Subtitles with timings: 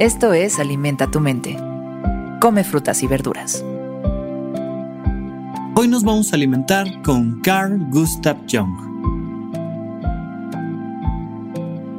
[0.00, 1.56] Esto es Alimenta tu mente.
[2.40, 3.64] Come frutas y verduras.
[5.76, 8.74] Hoy nos vamos a alimentar con Carl Gustav Jung.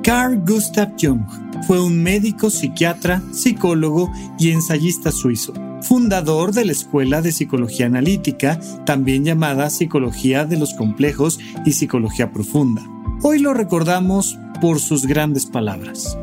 [0.03, 1.23] Carl Gustav Jung
[1.65, 8.59] fue un médico, psiquiatra, psicólogo y ensayista suizo, fundador de la Escuela de Psicología Analítica,
[8.85, 12.85] también llamada Psicología de los Complejos y Psicología Profunda.
[13.21, 16.17] Hoy lo recordamos por sus grandes palabras.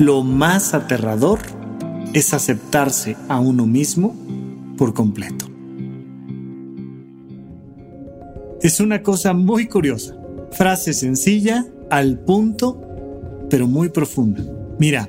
[0.00, 1.40] Lo más aterrador
[2.14, 4.16] es aceptarse a uno mismo
[4.78, 5.44] por completo.
[8.62, 10.16] Es una cosa muy curiosa.
[10.52, 12.80] Frase sencilla, al punto,
[13.50, 14.42] pero muy profunda.
[14.78, 15.06] Mira,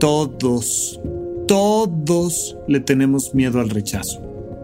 [0.00, 1.00] todos,
[1.46, 4.20] todos le tenemos miedo al rechazo.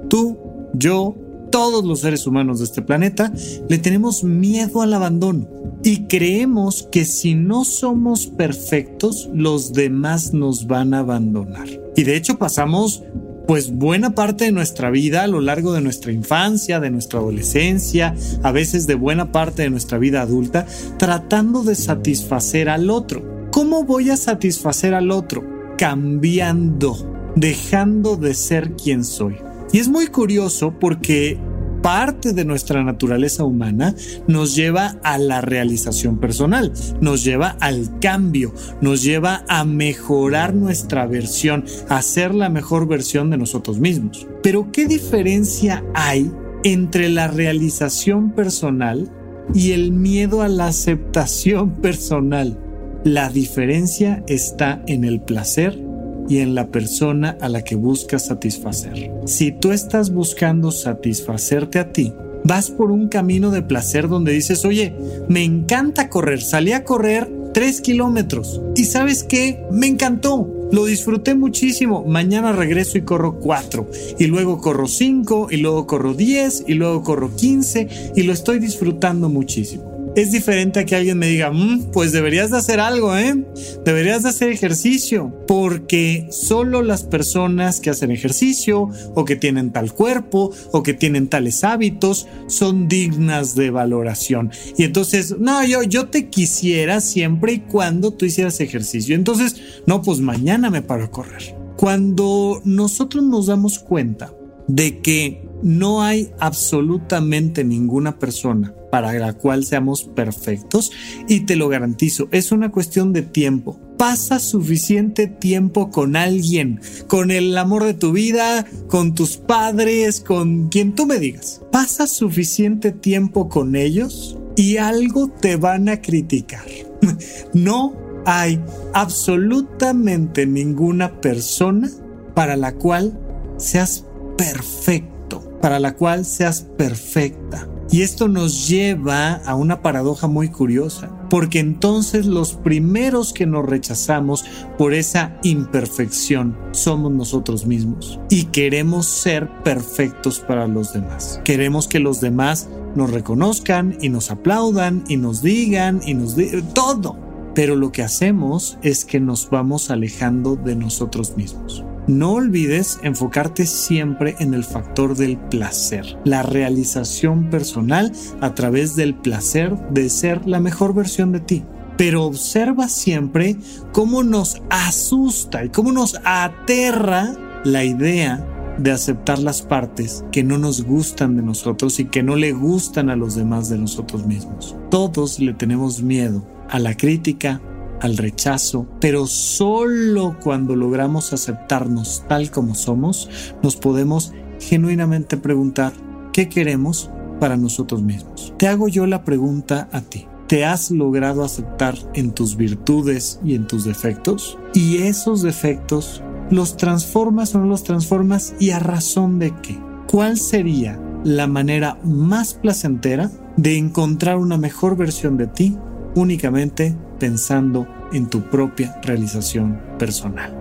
[0.08, 0.36] Tú,
[0.74, 1.14] yo,
[1.50, 3.32] todos los seres humanos de este planeta
[3.68, 5.48] le tenemos miedo al abandono
[5.82, 11.68] y creemos que si no somos perfectos, los demás nos van a abandonar.
[11.96, 13.02] Y de hecho pasamos
[13.46, 18.14] pues buena parte de nuestra vida a lo largo de nuestra infancia, de nuestra adolescencia,
[18.42, 20.66] a veces de buena parte de nuestra vida adulta,
[20.98, 23.48] tratando de satisfacer al otro.
[23.50, 25.42] ¿Cómo voy a satisfacer al otro?
[25.76, 29.36] Cambiando, dejando de ser quien soy.
[29.72, 31.38] Y es muy curioso porque
[31.82, 33.94] parte de nuestra naturaleza humana
[34.26, 41.06] nos lleva a la realización personal, nos lleva al cambio, nos lleva a mejorar nuestra
[41.06, 44.26] versión, a ser la mejor versión de nosotros mismos.
[44.42, 46.30] Pero ¿qué diferencia hay
[46.64, 49.10] entre la realización personal
[49.54, 52.58] y el miedo a la aceptación personal?
[53.04, 55.89] La diferencia está en el placer
[56.28, 59.10] y en la persona a la que buscas satisfacer.
[59.26, 62.12] Si tú estás buscando satisfacerte a ti,
[62.44, 64.94] vas por un camino de placer donde dices, oye,
[65.28, 70.48] me encanta correr, salí a correr tres kilómetros y sabes qué, me encantó.
[70.72, 72.04] Lo disfruté muchísimo.
[72.04, 73.90] Mañana regreso y corro cuatro.
[74.20, 75.48] Y luego corro cinco.
[75.50, 76.62] Y luego corro diez.
[76.64, 77.88] Y luego corro quince.
[78.14, 82.50] Y lo estoy disfrutando muchísimo es diferente a que alguien me diga, mm, pues deberías
[82.50, 83.44] de hacer algo, ¿eh?
[83.84, 89.92] Deberías de hacer ejercicio, porque solo las personas que hacen ejercicio o que tienen tal
[89.92, 94.50] cuerpo o que tienen tales hábitos son dignas de valoración.
[94.76, 99.14] Y entonces, no, yo, yo te quisiera siempre y cuando tú hicieras ejercicio.
[99.14, 99.56] Entonces,
[99.86, 101.56] no, pues mañana me paro a correr.
[101.76, 104.32] Cuando nosotros nos damos cuenta
[104.66, 110.90] de que no hay absolutamente ninguna persona para la cual seamos perfectos
[111.28, 113.78] y te lo garantizo, es una cuestión de tiempo.
[113.96, 120.68] Pasa suficiente tiempo con alguien, con el amor de tu vida, con tus padres, con
[120.68, 121.60] quien tú me digas.
[121.70, 126.64] Pasa suficiente tiempo con ellos y algo te van a criticar.
[127.54, 127.94] No
[128.26, 128.60] hay
[128.92, 131.90] absolutamente ninguna persona
[132.34, 133.18] para la cual
[133.56, 134.04] seas
[134.36, 137.66] perfecto, para la cual seas perfecta.
[137.92, 143.66] Y esto nos lleva a una paradoja muy curiosa, porque entonces los primeros que nos
[143.66, 144.44] rechazamos
[144.78, 151.40] por esa imperfección somos nosotros mismos y queremos ser perfectos para los demás.
[151.44, 156.72] Queremos que los demás nos reconozcan y nos aplaudan y nos digan y nos digan
[156.72, 157.16] todo.
[157.54, 161.84] Pero lo que hacemos es que nos vamos alejando de nosotros mismos.
[162.06, 169.14] No olvides enfocarte siempre en el factor del placer, la realización personal a través del
[169.14, 171.62] placer de ser la mejor versión de ti.
[171.96, 173.56] Pero observa siempre
[173.92, 177.34] cómo nos asusta y cómo nos aterra
[177.64, 178.46] la idea
[178.78, 183.10] de aceptar las partes que no nos gustan de nosotros y que no le gustan
[183.10, 184.76] a los demás de nosotros mismos.
[184.90, 187.60] Todos le tenemos miedo a la crítica,
[188.00, 193.28] al rechazo, pero solo cuando logramos aceptarnos tal como somos,
[193.62, 195.92] nos podemos genuinamente preguntar
[196.32, 197.10] qué queremos
[197.40, 198.52] para nosotros mismos.
[198.58, 200.26] Te hago yo la pregunta a ti.
[200.46, 204.58] ¿Te has logrado aceptar en tus virtudes y en tus defectos?
[204.74, 209.78] ¿Y esos defectos los transformas o no los transformas y a razón de qué?
[210.08, 215.76] ¿Cuál sería la manera más placentera de encontrar una mejor versión de ti
[216.14, 220.56] únicamente pensando en tu propia realización personal.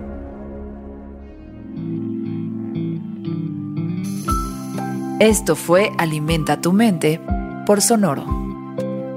[5.18, 7.20] Esto fue Alimenta tu mente
[7.66, 8.24] por Sonoro.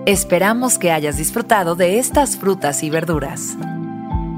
[0.05, 3.55] Esperamos que hayas disfrutado de estas frutas y verduras.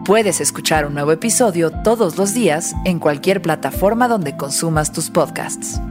[0.05, 5.81] Puedes escuchar un nuevo episodio todos los días en cualquier plataforma donde consumas tus podcasts.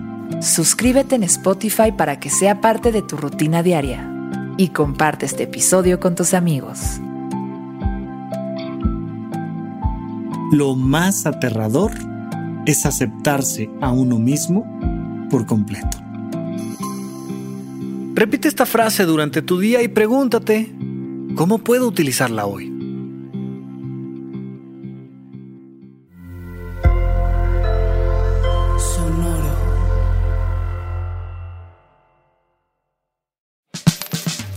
[0.41, 4.14] Suscríbete en Spotify para que sea parte de tu rutina diaria
[4.57, 7.01] y comparte este episodio con tus amigos.
[10.55, 11.91] lo más aterrador
[12.67, 14.65] es aceptarse a uno mismo
[15.29, 15.99] por completo.
[18.15, 20.73] Repite esta frase durante tu día y pregúntate,
[21.35, 22.74] ¿cómo puedo utilizarla hoy?